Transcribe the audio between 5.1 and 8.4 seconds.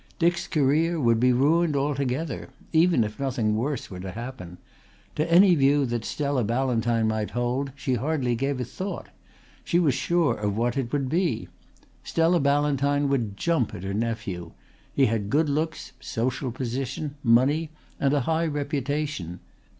To any view that Stella Ballantyne might hold she hardly